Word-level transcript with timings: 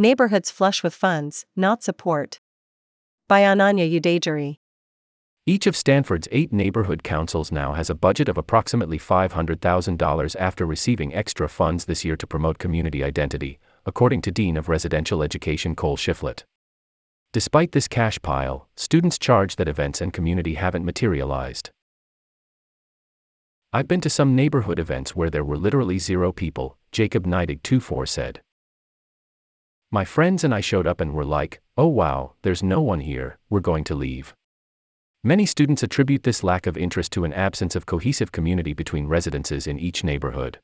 Neighborhoods 0.00 0.48
flush 0.48 0.84
with 0.84 0.94
funds, 0.94 1.44
not 1.56 1.82
support. 1.82 2.38
By 3.26 3.40
Ananya 3.40 4.00
Udaygiri. 4.00 4.58
Each 5.44 5.66
of 5.66 5.74
Stanford's 5.74 6.28
eight 6.30 6.52
neighborhood 6.52 7.02
councils 7.02 7.50
now 7.50 7.72
has 7.72 7.90
a 7.90 7.96
budget 7.96 8.28
of 8.28 8.38
approximately 8.38 8.96
$500,000 8.96 10.36
after 10.38 10.64
receiving 10.64 11.12
extra 11.12 11.48
funds 11.48 11.86
this 11.86 12.04
year 12.04 12.14
to 12.14 12.28
promote 12.28 12.58
community 12.58 13.02
identity, 13.02 13.58
according 13.86 14.22
to 14.22 14.30
Dean 14.30 14.56
of 14.56 14.68
Residential 14.68 15.20
Education 15.20 15.74
Cole 15.74 15.96
Shiflett. 15.96 16.44
Despite 17.32 17.72
this 17.72 17.88
cash 17.88 18.22
pile, 18.22 18.68
students 18.76 19.18
charge 19.18 19.56
that 19.56 19.66
events 19.66 20.00
and 20.00 20.12
community 20.12 20.54
haven't 20.54 20.84
materialized. 20.84 21.70
I've 23.72 23.88
been 23.88 24.02
to 24.02 24.10
some 24.10 24.36
neighborhood 24.36 24.78
events 24.78 25.16
where 25.16 25.28
there 25.28 25.42
were 25.42 25.58
literally 25.58 25.98
zero 25.98 26.30
people, 26.30 26.78
Jacob 26.92 27.26
Neidig 27.26 27.64
24 27.64 28.06
said. 28.06 28.42
My 29.90 30.04
friends 30.04 30.44
and 30.44 30.54
I 30.54 30.60
showed 30.60 30.86
up 30.86 31.00
and 31.00 31.14
were 31.14 31.24
like, 31.24 31.62
oh 31.78 31.86
wow, 31.86 32.34
there's 32.42 32.62
no 32.62 32.82
one 32.82 33.00
here, 33.00 33.38
we're 33.48 33.60
going 33.60 33.84
to 33.84 33.94
leave. 33.94 34.34
Many 35.24 35.46
students 35.46 35.82
attribute 35.82 36.24
this 36.24 36.44
lack 36.44 36.66
of 36.66 36.76
interest 36.76 37.10
to 37.12 37.24
an 37.24 37.32
absence 37.32 37.74
of 37.74 37.86
cohesive 37.86 38.30
community 38.30 38.74
between 38.74 39.06
residences 39.06 39.66
in 39.66 39.78
each 39.78 40.04
neighborhood. 40.04 40.60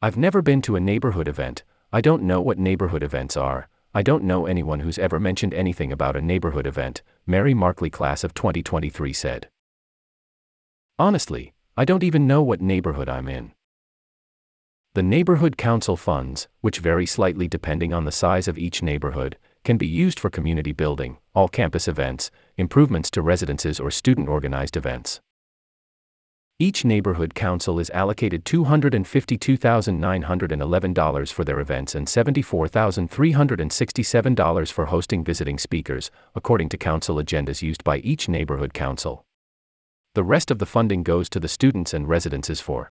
I've 0.00 0.16
never 0.16 0.40
been 0.40 0.62
to 0.62 0.76
a 0.76 0.80
neighborhood 0.80 1.28
event, 1.28 1.64
I 1.92 2.00
don't 2.00 2.22
know 2.22 2.40
what 2.40 2.58
neighborhood 2.58 3.02
events 3.02 3.36
are, 3.36 3.68
I 3.92 4.02
don't 4.02 4.24
know 4.24 4.46
anyone 4.46 4.80
who's 4.80 4.98
ever 4.98 5.20
mentioned 5.20 5.52
anything 5.52 5.92
about 5.92 6.16
a 6.16 6.22
neighborhood 6.22 6.66
event, 6.66 7.02
Mary 7.26 7.52
Markley 7.52 7.90
class 7.90 8.24
of 8.24 8.32
2023 8.32 9.12
said. 9.12 9.50
Honestly, 10.98 11.52
I 11.76 11.84
don't 11.84 12.04
even 12.04 12.26
know 12.26 12.42
what 12.42 12.62
neighborhood 12.62 13.10
I'm 13.10 13.28
in. 13.28 13.52
The 14.98 15.02
neighborhood 15.04 15.56
council 15.56 15.96
funds, 15.96 16.48
which 16.60 16.80
vary 16.80 17.06
slightly 17.06 17.46
depending 17.46 17.92
on 17.92 18.04
the 18.04 18.10
size 18.10 18.48
of 18.48 18.58
each 18.58 18.82
neighborhood, 18.82 19.38
can 19.62 19.76
be 19.76 19.86
used 19.86 20.18
for 20.18 20.28
community 20.28 20.72
building, 20.72 21.18
all 21.36 21.46
campus 21.46 21.86
events, 21.86 22.32
improvements 22.56 23.08
to 23.12 23.22
residences, 23.22 23.78
or 23.78 23.92
student 23.92 24.28
organized 24.28 24.76
events. 24.76 25.20
Each 26.58 26.84
neighborhood 26.84 27.36
council 27.36 27.78
is 27.78 27.90
allocated 27.90 28.44
$252,911 28.44 31.32
for 31.32 31.44
their 31.44 31.60
events 31.60 31.94
and 31.94 32.08
$74,367 32.08 34.72
for 34.72 34.86
hosting 34.86 35.22
visiting 35.22 35.58
speakers, 35.58 36.10
according 36.34 36.68
to 36.70 36.76
council 36.76 37.18
agendas 37.18 37.62
used 37.62 37.84
by 37.84 37.98
each 37.98 38.28
neighborhood 38.28 38.74
council. 38.74 39.24
The 40.16 40.24
rest 40.24 40.50
of 40.50 40.58
the 40.58 40.66
funding 40.66 41.04
goes 41.04 41.28
to 41.28 41.38
the 41.38 41.46
students 41.46 41.94
and 41.94 42.08
residences 42.08 42.60
for 42.60 42.90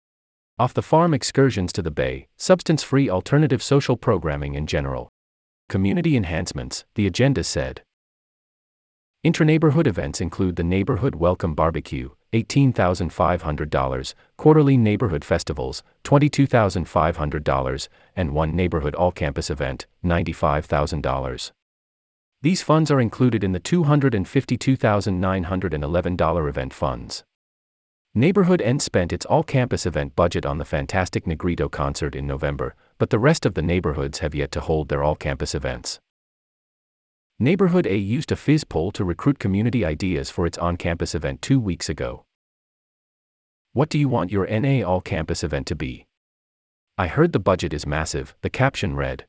off 0.59 0.73
the 0.73 0.81
farm 0.81 1.13
excursions 1.13 1.71
to 1.71 1.83
the 1.83 1.91
bay, 1.91 2.29
substance 2.39 2.83
free 2.83 3.11
alternative 3.11 3.63
social 3.63 3.95
programming 3.95 4.55
in 4.55 4.67
general. 4.67 5.11
Community 5.69 6.17
enhancements, 6.17 6.87
the 6.95 7.07
agenda 7.07 7.45
said. 7.45 7.83
Intraneighborhood 9.23 9.87
events 9.87 10.19
include 10.21 10.57
the 10.57 10.65
Neighborhood 10.65 11.17
Welcome 11.17 11.55
Barbecue, 11.55 12.09
$18,500, 12.33 14.15
quarterly 14.39 14.79
neighborhood 14.79 15.25
festivals, 15.25 15.83
$22,500, 16.05 17.89
and 18.15 18.33
one 18.33 18.57
neighborhood 18.57 18.95
all 18.95 19.13
campus 19.13 19.51
event, 19.51 19.87
$95,000. 20.05 21.53
These 22.41 22.63
funds 22.63 22.91
are 22.91 23.01
included 23.01 23.45
in 23.45 23.53
the 23.53 23.61
$252,911 23.61 26.49
event 26.49 26.73
funds. 26.73 27.25
Neighborhood 28.19 28.63
N 28.63 28.81
spent 28.81 29.13
its 29.13 29.27
all 29.27 29.43
campus 29.43 29.85
event 29.85 30.17
budget 30.17 30.47
on 30.47 30.57
the 30.57 30.65
Fantastic 30.65 31.27
Negrito 31.27 31.69
concert 31.69 32.15
in 32.17 32.27
November, 32.27 32.75
but 32.97 33.11
the 33.11 33.19
rest 33.19 33.45
of 33.45 33.53
the 33.53 33.61
neighborhoods 33.61 34.21
have 34.21 34.35
yet 34.35 34.51
to 34.53 34.61
hold 34.63 34.89
their 34.89 35.05
all 35.05 35.15
campus 35.15 35.55
events. 35.55 36.01
Neighborhood 37.39 37.87
A 37.87 37.95
used 37.95 38.33
a 38.33 38.37
Fizz 38.37 38.65
poll 38.65 38.91
to 38.93 39.05
recruit 39.05 39.39
community 39.39 39.85
ideas 39.85 40.31
for 40.31 40.47
its 40.47 40.57
on 40.57 40.79
campus 40.79 41.15
event 41.15 41.43
two 41.43 41.61
weeks 41.61 41.91
ago. 41.91 42.25
What 43.75 43.91
do 43.91 43.99
you 43.99 44.09
want 44.09 44.33
your 44.33 44.47
NA 44.47 44.83
all 44.83 45.03
campus 45.03 45.45
event 45.45 45.67
to 45.67 45.75
be? 45.75 46.07
I 46.97 47.09
heard 47.09 47.35
the 47.35 47.39
budget 47.39 47.75
is 47.75 47.87
massive, 47.87 48.35
the 48.41 48.49
caption 48.49 48.97
read. 48.97 49.27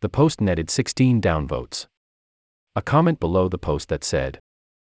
The 0.00 0.08
post 0.08 0.40
netted 0.40 0.70
16 0.70 1.20
downvotes. 1.20 1.86
A 2.74 2.80
comment 2.80 3.20
below 3.20 3.50
the 3.50 3.58
post 3.58 3.90
that 3.90 4.04
said, 4.04 4.40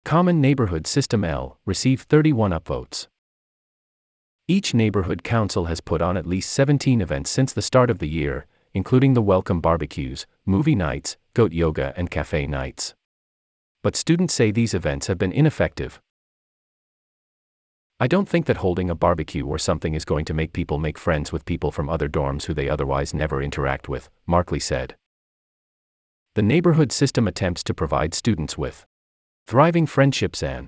Common 0.06 0.40
Neighborhood 0.40 0.86
System 0.86 1.24
L 1.24 1.58
received 1.66 2.08
31 2.08 2.52
upvotes. 2.52 3.08
Each 4.46 4.72
neighborhood 4.72 5.24
council 5.24 5.64
has 5.64 5.80
put 5.80 6.00
on 6.00 6.16
at 6.16 6.28
least 6.28 6.52
17 6.52 7.00
events 7.00 7.28
since 7.28 7.52
the 7.52 7.60
start 7.60 7.90
of 7.90 7.98
the 7.98 8.08
year, 8.08 8.46
including 8.72 9.14
the 9.14 9.20
welcome 9.20 9.60
barbecues, 9.60 10.24
movie 10.44 10.76
nights, 10.76 11.16
goat 11.34 11.52
yoga, 11.52 11.92
and 11.96 12.08
cafe 12.08 12.46
nights. 12.46 12.94
But 13.82 13.96
students 13.96 14.32
say 14.32 14.52
these 14.52 14.74
events 14.74 15.08
have 15.08 15.18
been 15.18 15.32
ineffective. 15.32 16.00
I 17.98 18.06
don't 18.06 18.28
think 18.28 18.46
that 18.46 18.58
holding 18.58 18.88
a 18.88 18.94
barbecue 18.94 19.44
or 19.44 19.58
something 19.58 19.94
is 19.94 20.04
going 20.04 20.24
to 20.26 20.34
make 20.34 20.52
people 20.52 20.78
make 20.78 20.98
friends 20.98 21.32
with 21.32 21.44
people 21.44 21.72
from 21.72 21.88
other 21.88 22.08
dorms 22.08 22.44
who 22.44 22.54
they 22.54 22.68
otherwise 22.68 23.12
never 23.12 23.42
interact 23.42 23.88
with, 23.88 24.08
Markley 24.24 24.60
said. 24.60 24.94
The 26.36 26.42
neighborhood 26.42 26.92
system 26.92 27.26
attempts 27.26 27.64
to 27.64 27.74
provide 27.74 28.14
students 28.14 28.56
with 28.56 28.86
thriving 29.46 29.86
friendships 29.86 30.42
and 30.42 30.66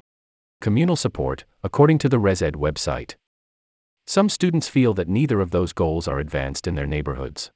communal 0.61 0.95
support, 0.95 1.45
according 1.65 1.99
to 1.99 2.09
the 2.09 2.19
ResEd 2.19 2.53
website. 2.53 3.17
Some 4.07 4.29
students 4.29 4.69
feel 4.69 4.95
that 4.95 5.09
neither 5.09 5.41
of 5.41 5.51
those 5.51 5.73
goals 5.73 6.07
are 6.07 6.21
advanced 6.21 6.69
in 6.69 6.77
their 6.77 6.87
neighborhoods. 6.87 7.51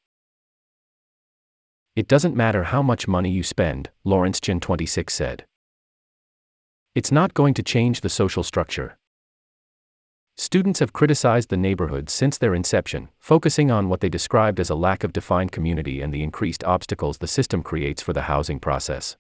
It 1.95 2.09
doesn't 2.09 2.35
matter 2.35 2.65
how 2.65 2.83
much 2.83 3.07
money 3.07 3.31
you 3.31 3.45
spend, 3.45 3.91
Lawrence 4.03 4.41
Chin 4.41 4.59
26 4.59 5.15
said. 5.15 5.45
It's 6.97 7.13
not 7.13 7.35
going 7.35 7.55
to 7.55 7.63
change 7.63 8.01
the 8.01 8.09
social 8.09 8.43
structure. 8.43 8.99
Students 10.37 10.81
have 10.81 10.93
criticized 10.93 11.51
the 11.51 11.57
neighborhoods 11.57 12.13
since 12.13 12.37
their 12.37 12.55
inception, 12.55 13.11
focusing 13.21 13.71
on 13.71 13.89
what 13.89 14.01
they 14.01 14.09
described 14.09 14.59
as 14.59 14.71
a 14.71 14.75
lack 14.75 15.05
of 15.05 15.13
defined 15.13 15.53
community 15.53 16.01
and 16.01 16.13
the 16.13 16.25
increased 16.25 16.65
obstacles 16.65 17.19
the 17.19 17.29
system 17.29 17.63
creates 17.63 18.03
for 18.03 18.13
the 18.13 18.23
housing 18.23 18.59
process. 18.59 19.17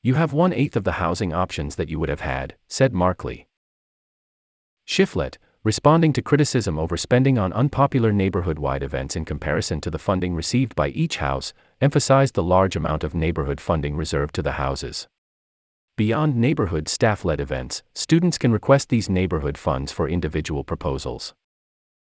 You 0.00 0.14
have 0.14 0.32
one 0.32 0.52
eighth 0.52 0.76
of 0.76 0.84
the 0.84 0.92
housing 0.92 1.32
options 1.32 1.74
that 1.74 1.88
you 1.88 1.98
would 1.98 2.08
have 2.08 2.20
had, 2.20 2.54
said 2.68 2.92
Markley. 2.92 3.48
Shiflett, 4.86 5.38
responding 5.64 6.12
to 6.12 6.22
criticism 6.22 6.78
over 6.78 6.96
spending 6.96 7.36
on 7.36 7.52
unpopular 7.52 8.12
neighborhood 8.12 8.60
wide 8.60 8.84
events 8.84 9.16
in 9.16 9.24
comparison 9.24 9.80
to 9.80 9.90
the 9.90 9.98
funding 9.98 10.34
received 10.36 10.76
by 10.76 10.88
each 10.88 11.16
house, 11.16 11.52
emphasized 11.80 12.34
the 12.34 12.44
large 12.44 12.76
amount 12.76 13.02
of 13.02 13.14
neighborhood 13.14 13.60
funding 13.60 13.96
reserved 13.96 14.36
to 14.36 14.42
the 14.42 14.52
houses. 14.52 15.08
Beyond 15.96 16.36
neighborhood 16.36 16.88
staff 16.88 17.24
led 17.24 17.40
events, 17.40 17.82
students 17.92 18.38
can 18.38 18.52
request 18.52 18.88
these 18.88 19.10
neighborhood 19.10 19.58
funds 19.58 19.90
for 19.90 20.08
individual 20.08 20.62
proposals. 20.62 21.34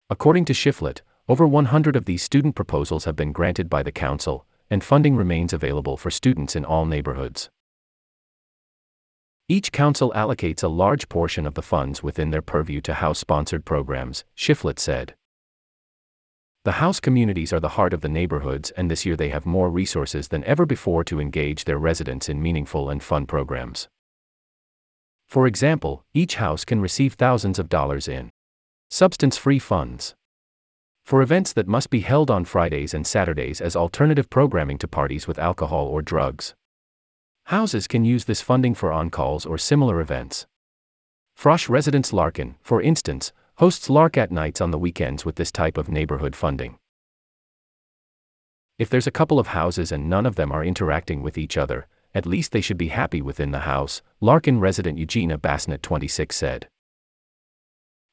According 0.10 0.46
to 0.46 0.54
Shiflett, 0.54 1.02
over 1.30 1.46
100 1.46 1.96
of 1.96 2.06
these 2.06 2.24
student 2.24 2.56
proposals 2.56 3.06
have 3.06 3.16
been 3.16 3.32
granted 3.32 3.70
by 3.70 3.84
the 3.84 3.92
Council, 3.92 4.48
and 4.72 4.84
funding 4.84 5.16
remains 5.16 5.54
available 5.54 5.98
for 5.98 6.10
students 6.10 6.56
in 6.56 6.66
all 6.66 6.86
neighborhoods. 6.86 7.52
Each 9.48 9.72
council 9.72 10.12
allocates 10.16 10.64
a 10.64 10.68
large 10.68 11.08
portion 11.08 11.46
of 11.46 11.54
the 11.54 11.62
funds 11.62 12.02
within 12.02 12.32
their 12.32 12.42
purview 12.42 12.82
to 12.82 12.96
House 12.96 13.20
sponsored 13.20 13.64
programs, 13.64 14.24
Shiflett 14.36 14.80
said. 14.80 15.14
The 16.64 16.82
House 16.82 17.00
communities 17.00 17.54
are 17.54 17.60
the 17.60 17.78
heart 17.78 17.94
of 17.94 18.02
the 18.02 18.10
neighborhoods, 18.10 18.72
and 18.72 18.90
this 18.90 19.06
year 19.06 19.16
they 19.16 19.30
have 19.30 19.46
more 19.46 19.70
resources 19.70 20.30
than 20.30 20.44
ever 20.46 20.66
before 20.66 21.04
to 21.04 21.22
engage 21.22 21.66
their 21.66 21.78
residents 21.78 22.28
in 22.28 22.42
meaningful 22.42 22.90
and 22.90 23.04
fun 23.04 23.28
programs. 23.28 23.88
For 25.28 25.46
example, 25.46 26.04
each 26.12 26.36
house 26.36 26.66
can 26.66 26.82
receive 26.82 27.14
thousands 27.14 27.60
of 27.60 27.70
dollars 27.70 28.08
in 28.08 28.32
substance 28.90 29.38
free 29.38 29.60
funds 29.60 30.16
for 31.04 31.22
events 31.22 31.54
that 31.54 31.68
must 31.68 31.92
be 31.92 32.00
held 32.00 32.32
on 32.32 32.46
Fridays 32.46 32.96
and 32.96 33.06
Saturdays 33.06 33.62
as 33.62 33.76
alternative 33.76 34.28
programming 34.32 34.80
to 34.80 34.88
parties 34.88 35.28
with 35.28 35.38
alcohol 35.38 35.86
or 35.86 36.02
drugs. 36.02 36.56
Houses 37.50 37.88
can 37.88 38.04
use 38.04 38.26
this 38.26 38.42
funding 38.42 38.74
for 38.74 38.92
on 38.92 39.12
calls 39.12 39.46
or 39.46 39.60
similar 39.60 40.02
events. 40.02 40.48
Frosh 41.40 41.70
Residence 41.70 42.12
Larkin, 42.12 42.56
for 42.64 42.82
instance, 42.82 43.32
hosts 43.58 43.88
Lark 43.88 44.18
at 44.18 44.32
nights 44.32 44.62
on 44.62 44.72
the 44.72 44.80
weekends 44.80 45.26
with 45.26 45.36
this 45.36 45.52
type 45.52 45.78
of 45.78 45.88
neighborhood 45.88 46.36
funding. 46.36 46.80
If 48.80 48.90
there's 48.90 49.06
a 49.06 49.12
couple 49.12 49.38
of 49.38 49.48
houses 49.48 49.92
and 49.92 50.10
none 50.10 50.26
of 50.26 50.38
them 50.38 50.52
are 50.52 50.66
interacting 50.66 51.22
with 51.22 51.38
each 51.38 51.56
other, 51.56 51.86
at 52.16 52.26
least 52.26 52.52
they 52.52 52.62
should 52.62 52.80
be 52.80 52.88
happy 52.88 53.22
within 53.22 53.52
the 53.52 53.60
house, 53.60 54.02
Larkin 54.20 54.60
resident 54.60 54.98
Eugenia 54.98 55.38
Bassnett 55.38 55.84
26 55.84 56.36
said. 56.36 56.68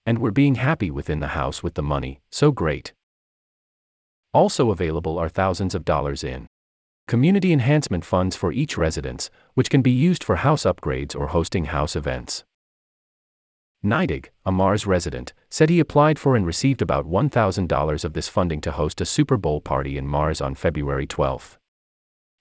And 0.05 0.19
we're 0.19 0.31
being 0.31 0.57
happy 0.57 0.91
within 0.91 1.21
the 1.21 1.29
house 1.29 1.63
with 1.63 1.73
the 1.73 1.83
money, 1.83 2.21
so 2.31 2.53
great. 2.53 2.93
Also 4.35 4.71
available 4.71 5.19
are 5.19 5.31
thousands 5.31 5.75
of 5.75 5.87
dollars 5.87 6.23
in 6.23 6.49
community 7.13 7.53
enhancement 7.53 8.07
funds 8.07 8.35
for 8.35 8.53
each 8.53 8.79
residence, 8.79 9.29
which 9.53 9.69
can 9.69 9.83
be 9.83 9.91
used 9.91 10.25
for 10.25 10.37
house 10.37 10.63
upgrades 10.63 11.15
or 11.15 11.27
hosting 11.27 11.67
house 11.67 11.95
events. 11.95 12.43
Neidig, 13.85 14.29
a 14.47 14.51
Mars 14.51 14.87
resident, 14.87 15.35
said 15.51 15.69
he 15.69 15.79
applied 15.79 16.19
for 16.19 16.37
and 16.37 16.47
received 16.47 16.81
about 16.81 17.07
$1,000 17.07 18.05
of 18.07 18.15
this 18.15 18.29
funding 18.31 18.63
to 18.63 18.71
host 18.71 18.99
a 19.03 19.05
Super 19.05 19.37
Bowl 19.37 19.61
party 19.61 19.99
in 19.99 20.07
Mars 20.07 20.41
on 20.41 20.55
February 20.55 21.07
12. 21.07 21.59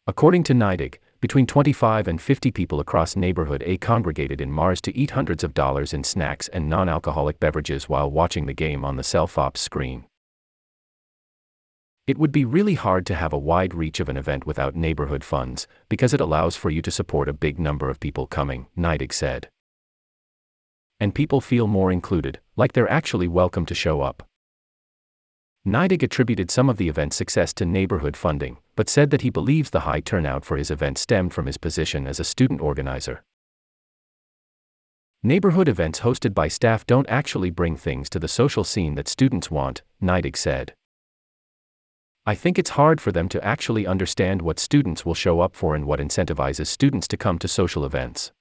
According 0.07 0.44
to 0.44 0.53
Neidig, 0.53 1.00
between 1.19 1.45
25 1.45 2.07
and 2.07 2.21
50 2.21 2.51
people 2.51 2.79
across 2.79 3.18
neighborhood 3.18 3.63
A 3.65 3.75
congregated 3.75 4.39
in 4.39 4.50
Mars 4.50 4.79
to 4.83 4.97
eat 4.97 5.12
hundreds 5.12 5.44
of 5.44 5.53
dollars 5.53 5.94
in 5.94 6.06
snacks 6.06 6.47
and 6.47 6.69
non 6.69 6.88
alcoholic 6.88 7.41
beverages 7.41 7.89
while 7.89 8.09
watching 8.09 8.45
the 8.45 8.53
game 8.53 8.85
on 8.85 8.95
the 8.95 9.03
Self-Ops 9.03 9.59
screen. 9.59 10.06
It 12.11 12.19
would 12.19 12.31
be 12.31 12.45
really 12.45 12.75
hard 12.75 13.05
to 13.07 13.15
have 13.15 13.33
a 13.33 13.45
wide 13.51 13.73
reach 13.73 13.99
of 13.99 14.09
an 14.09 14.17
event 14.17 14.45
without 14.45 14.75
neighborhood 14.75 15.23
funds, 15.23 15.65
because 15.89 16.13
it 16.13 16.21
allows 16.21 16.55
for 16.55 16.69
you 16.69 16.81
to 16.83 16.91
support 16.91 17.27
a 17.29 17.41
big 17.45 17.57
number 17.57 17.89
of 17.89 17.99
people 17.99 18.27
coming, 18.27 18.67
Neidig 18.77 19.13
said 19.13 19.49
and 21.01 21.15
people 21.15 21.41
feel 21.41 21.65
more 21.65 21.91
included, 21.91 22.39
like 22.55 22.73
they're 22.73 22.89
actually 22.89 23.27
welcome 23.27 23.65
to 23.65 23.73
show 23.73 24.01
up. 24.01 24.21
Neidig 25.65 26.03
attributed 26.03 26.51
some 26.51 26.69
of 26.69 26.77
the 26.77 26.89
event's 26.89 27.15
success 27.15 27.53
to 27.55 27.65
neighborhood 27.65 28.15
funding, 28.15 28.59
but 28.75 28.87
said 28.87 29.09
that 29.09 29.23
he 29.23 29.31
believes 29.31 29.71
the 29.71 29.79
high 29.79 29.99
turnout 29.99 30.45
for 30.45 30.57
his 30.57 30.69
event 30.69 30.99
stemmed 30.99 31.33
from 31.33 31.47
his 31.47 31.57
position 31.57 32.05
as 32.05 32.19
a 32.19 32.23
student 32.23 32.61
organizer. 32.61 33.23
Neighborhood 35.23 35.67
events 35.67 36.01
hosted 36.01 36.35
by 36.35 36.47
staff 36.47 36.85
don't 36.85 37.09
actually 37.09 37.49
bring 37.49 37.75
things 37.75 38.07
to 38.07 38.19
the 38.19 38.27
social 38.27 38.63
scene 38.63 38.93
that 38.93 39.07
students 39.07 39.49
want, 39.49 39.81
Neidig 40.03 40.37
said. 40.37 40.75
I 42.23 42.35
think 42.35 42.59
it's 42.59 42.71
hard 42.71 43.01
for 43.01 43.12
them 43.12 43.27
to 43.29 43.44
actually 43.44 43.88
understand 43.88 44.44
what 44.44 44.59
students 44.59 45.03
will 45.03 45.15
show 45.15 45.39
up 45.39 45.56
for 45.56 45.73
and 45.73 45.85
what 45.85 46.00
incentivizes 46.00 46.68
students 46.68 47.07
to 47.07 47.18
come 47.18 47.39
to 47.39 47.47
social 47.47 47.83
events. 47.83 48.31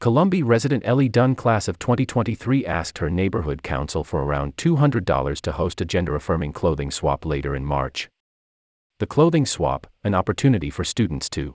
Columbia 0.00 0.44
resident 0.44 0.82
Ellie 0.84 1.08
Dunn 1.08 1.36
class 1.36 1.68
of 1.68 1.78
2023 1.78 2.66
asked 2.66 2.98
her 2.98 3.08
neighborhood 3.08 3.62
council 3.62 4.02
for 4.02 4.24
around 4.24 4.56
$200 4.56 5.40
to 5.42 5.52
host 5.52 5.80
a 5.80 5.84
gender-affirming 5.84 6.52
clothing 6.52 6.90
swap 6.90 7.24
later 7.24 7.54
in 7.54 7.64
March. 7.64 8.08
The 8.98 9.06
clothing 9.06 9.46
swap, 9.46 9.86
an 10.02 10.16
opportunity 10.16 10.70
for 10.70 10.82
students 10.82 11.28
to 11.30 11.54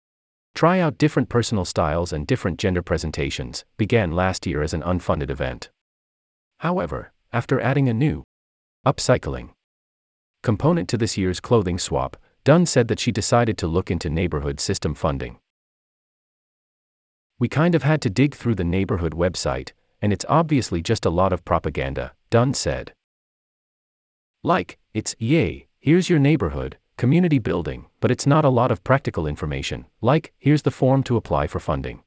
try 0.57 0.81
out 0.81 0.99
different 0.99 1.29
personal 1.29 1.65
styles 1.65 2.13
and 2.13 2.27
different 2.27 2.59
gender 2.59 2.83
presentations, 2.83 3.65
began 3.77 4.11
last 4.11 4.45
year 4.45 4.61
as 4.61 4.75
an 4.75 4.83
unfunded 4.83 5.31
event. 5.31 5.71
However, 6.59 7.13
after 7.33 7.61
adding 7.61 7.89
a 7.89 7.95
new 7.95 8.25
upcycling 8.85 9.51
component 10.43 10.89
to 10.89 10.97
this 10.97 11.17
year's 11.17 11.41
clothing 11.41 11.79
swap, 11.79 12.17
Dunn 12.45 12.67
said 12.67 12.89
that 12.89 13.01
she 13.01 13.13
decided 13.13 13.59
to 13.59 13.67
look 13.67 13.91
into 13.91 14.09
neighborhood 14.09 14.61
system 14.61 14.95
funding. 14.95 15.39
We 17.39 17.49
kind 17.49 17.75
of 17.75 17.83
had 17.83 18.01
to 18.03 18.11
dig 18.11 18.35
through 18.35 18.57
the 18.57 18.65
neighborhood 18.65 19.13
website, 19.13 19.73
and 20.03 20.13
it's 20.13 20.25
obviously 20.29 20.83
just 20.83 21.05
a 21.05 21.11
lot 21.11 21.33
of 21.33 21.45
propaganda, 21.45 22.13
Dunn 22.31 22.55
said. 22.55 22.93
Like, 24.43 24.79
it's, 24.95 25.15
yay, 25.19 25.69
here's 25.79 26.09
your 26.09 26.19
neighborhood, 26.19 26.79
community 26.97 27.39
building, 27.39 27.87
but 28.01 28.11
it's 28.11 28.27
not 28.27 28.45
a 28.45 28.51
lot 28.51 28.71
of 28.71 28.85
practical 28.85 29.27
information, 29.27 29.87
like, 30.01 30.33
here's 30.39 30.63
the 30.63 30.71
form 30.71 31.03
to 31.05 31.17
apply 31.17 31.47
for 31.47 31.61
funding. 31.61 32.03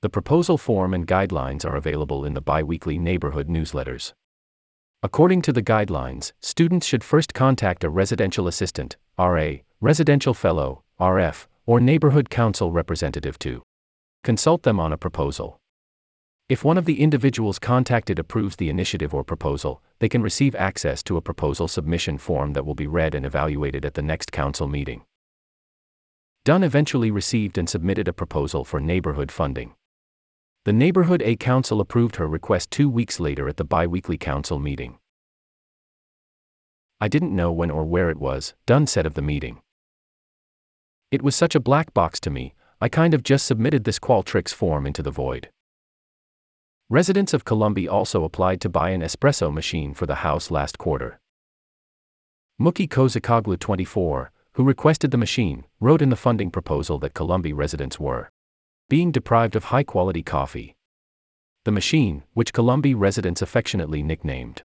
The 0.00 0.08
proposal 0.08 0.58
form 0.58 0.94
and 0.94 1.06
guidelines 1.06 1.64
are 1.64 1.74
available 1.74 2.24
in 2.24 2.34
the 2.34 2.40
bi 2.40 2.62
weekly 2.62 2.98
neighborhood 2.98 3.48
newsletters. 3.48 4.12
According 5.02 5.42
to 5.42 5.52
the 5.52 5.62
guidelines, 5.62 6.32
students 6.40 6.86
should 6.86 7.04
first 7.04 7.32
contact 7.32 7.84
a 7.84 7.90
residential 7.90 8.48
assistant, 8.48 8.96
RA, 9.18 9.50
residential 9.80 10.34
fellow, 10.34 10.82
RF, 11.00 11.46
or 11.66 11.80
neighborhood 11.80 12.30
council 12.30 12.72
representative 12.72 13.38
to 13.40 13.62
Consult 14.24 14.62
them 14.62 14.80
on 14.80 14.92
a 14.92 14.98
proposal. 14.98 15.60
If 16.48 16.64
one 16.64 16.76
of 16.76 16.86
the 16.86 17.00
individuals 17.00 17.58
contacted 17.58 18.18
approves 18.18 18.56
the 18.56 18.68
initiative 18.68 19.14
or 19.14 19.22
proposal, 19.22 19.82
they 20.00 20.08
can 20.08 20.22
receive 20.22 20.54
access 20.56 21.02
to 21.04 21.16
a 21.16 21.22
proposal 21.22 21.68
submission 21.68 22.18
form 22.18 22.52
that 22.54 22.66
will 22.66 22.74
be 22.74 22.86
read 22.86 23.14
and 23.14 23.24
evaluated 23.24 23.84
at 23.84 23.94
the 23.94 24.02
next 24.02 24.32
council 24.32 24.66
meeting. 24.66 25.04
Dunn 26.44 26.62
eventually 26.62 27.10
received 27.10 27.58
and 27.58 27.68
submitted 27.68 28.08
a 28.08 28.12
proposal 28.12 28.64
for 28.64 28.80
neighborhood 28.80 29.30
funding. 29.30 29.74
The 30.68 30.74
Neighborhood 30.74 31.22
A 31.22 31.34
Council 31.34 31.80
approved 31.80 32.16
her 32.16 32.28
request 32.28 32.70
two 32.70 32.90
weeks 32.90 33.18
later 33.18 33.48
at 33.48 33.56
the 33.56 33.64
bi 33.64 33.86
weekly 33.86 34.18
council 34.18 34.58
meeting. 34.58 34.98
I 37.00 37.08
didn't 37.08 37.34
know 37.34 37.50
when 37.50 37.70
or 37.70 37.86
where 37.86 38.10
it 38.10 38.18
was, 38.18 38.52
Dunn 38.66 38.86
said 38.86 39.06
of 39.06 39.14
the 39.14 39.22
meeting. 39.22 39.62
It 41.10 41.22
was 41.22 41.34
such 41.34 41.54
a 41.54 41.58
black 41.58 41.94
box 41.94 42.20
to 42.20 42.28
me, 42.28 42.54
I 42.82 42.90
kind 42.90 43.14
of 43.14 43.22
just 43.22 43.46
submitted 43.46 43.84
this 43.84 43.98
Qualtrics 43.98 44.52
form 44.52 44.86
into 44.86 45.02
the 45.02 45.10
void. 45.10 45.48
Residents 46.90 47.32
of 47.32 47.46
Columbia 47.46 47.90
also 47.90 48.22
applied 48.22 48.60
to 48.60 48.68
buy 48.68 48.90
an 48.90 49.00
espresso 49.00 49.50
machine 49.50 49.94
for 49.94 50.04
the 50.04 50.16
house 50.16 50.50
last 50.50 50.76
quarter. 50.76 51.18
Muki 52.58 52.86
Kozakoglu 52.86 53.58
24, 53.58 54.30
who 54.52 54.64
requested 54.64 55.12
the 55.12 55.16
machine, 55.16 55.64
wrote 55.80 56.02
in 56.02 56.10
the 56.10 56.14
funding 56.14 56.50
proposal 56.50 56.98
that 56.98 57.14
Columbia 57.14 57.54
residents 57.54 57.98
were 57.98 58.30
being 58.88 59.12
deprived 59.12 59.54
of 59.54 59.64
high 59.64 59.82
quality 59.82 60.22
coffee. 60.22 60.74
The 61.64 61.72
machine, 61.72 62.22
which 62.32 62.54
Columbia 62.54 62.96
residents 62.96 63.42
affectionately 63.42 64.02
nicknamed 64.02 64.62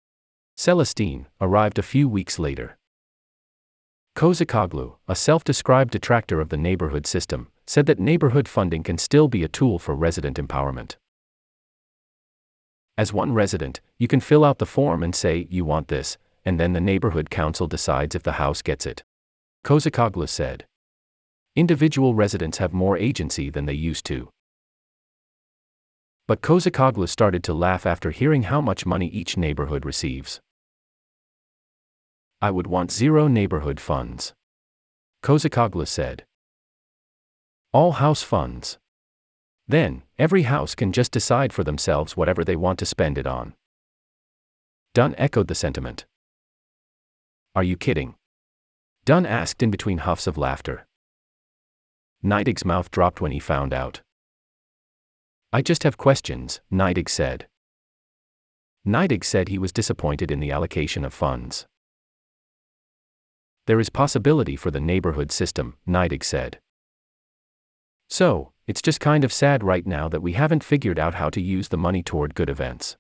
Celestine, 0.57 1.27
arrived 1.41 1.79
a 1.79 1.83
few 1.83 2.09
weeks 2.09 2.39
later. 2.39 2.79
Kozakoglu, 4.15 4.97
a 5.09 5.17
self 5.17 5.43
described 5.43 5.91
detractor 5.91 6.41
of 6.41 6.51
the 6.51 6.57
neighborhood 6.57 7.07
system, 7.07 7.49
said 7.67 7.87
that 7.87 7.99
neighborhood 7.99 8.47
funding 8.47 8.83
can 8.83 8.99
still 8.99 9.27
be 9.27 9.43
a 9.43 9.49
tool 9.49 9.79
for 9.79 9.95
resident 9.95 10.37
empowerment. 10.37 10.97
As 12.97 13.13
one 13.13 13.33
resident, 13.33 13.81
you 13.99 14.07
can 14.07 14.21
fill 14.21 14.45
out 14.45 14.59
the 14.59 14.67
form 14.67 15.03
and 15.03 15.15
say 15.15 15.49
you 15.51 15.65
want 15.65 15.89
this, 15.89 16.19
and 16.45 16.61
then 16.61 16.75
the 16.75 16.81
neighborhood 16.81 17.31
council 17.31 17.67
decides 17.67 18.15
if 18.15 18.23
the 18.23 18.33
house 18.33 18.63
gets 18.63 18.87
it. 18.87 19.03
Kozakoglu 19.65 20.29
said. 20.29 20.67
Individual 21.55 22.15
residents 22.15 22.59
have 22.59 22.73
more 22.73 22.97
agency 22.97 23.51
than 23.51 23.67
they 23.67 23.75
used 23.75 24.07
to. 24.07 24.31
But 26.27 26.41
Kozakoglu 26.41 27.07
started 27.07 27.45
to 27.45 27.53
laugh 27.53 27.85
after 27.85 28.11
hearing 28.11 28.45
how 28.45 28.63
much 28.63 28.87
money 28.87 29.09
each 29.09 29.37
neighborhood 29.37 29.85
receives. 29.85 30.41
I 32.41 32.51
would 32.51 32.67
want 32.67 32.91
zero 32.91 33.29
neighborhood 33.29 33.81
funds. 33.81 34.33
Kozakoglu 35.23 35.87
said. 35.87 36.25
All 37.73 37.93
house 37.93 38.23
funds. 38.23 38.79
Then, 39.69 40.05
every 40.19 40.43
house 40.43 40.75
can 40.75 40.91
just 40.91 41.13
decide 41.13 41.53
for 41.53 41.65
themselves 41.65 42.17
whatever 42.17 42.45
they 42.45 42.57
want 42.57 42.79
to 42.79 42.87
spend 42.87 43.19
it 43.19 43.27
on. 43.27 43.55
Dunn 44.95 45.15
echoed 45.19 45.49
the 45.49 45.55
sentiment. 45.55 46.07
Are 47.55 47.63
you 47.63 47.77
kidding? 47.77 48.15
Dunn 49.05 49.27
asked 49.27 49.63
in 49.63 49.71
between 49.71 49.99
huffs 49.99 50.27
of 50.27 50.39
laughter. 50.39 50.87
Neidig's 52.25 52.65
mouth 52.65 52.91
dropped 52.91 53.21
when 53.21 53.33
he 53.33 53.41
found 53.41 53.73
out. 53.73 54.01
I 55.53 55.61
just 55.61 55.83
have 55.83 55.97
questions, 55.97 56.61
Neidig 56.73 57.09
said. 57.09 57.49
Neidig 58.87 59.25
said 59.25 59.49
he 59.49 59.59
was 59.59 59.73
disappointed 59.73 60.31
in 60.31 60.41
the 60.41 60.51
allocation 60.51 61.05
of 61.05 61.13
funds. 61.13 61.67
There 63.67 63.81
is 63.81 63.91
possibility 63.91 64.57
for 64.57 64.71
the 64.71 64.81
neighborhood 64.81 65.31
system, 65.31 65.77
Neidig 65.87 66.25
said. 66.25 66.59
So, 68.09 68.53
it's 68.67 68.83
just 68.83 69.01
kind 69.01 69.25
of 69.25 69.33
sad 69.33 69.63
right 69.63 69.87
now 69.87 70.09
that 70.09 70.23
we 70.23 70.33
haven't 70.33 70.65
figured 70.65 70.99
out 70.99 71.15
how 71.15 71.31
to 71.31 71.41
use 71.41 71.69
the 71.69 71.77
money 71.77 72.03
toward 72.03 72.35
good 72.35 72.51
events. 72.51 72.97